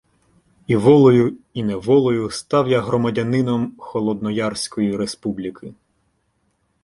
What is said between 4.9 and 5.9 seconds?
"республіки".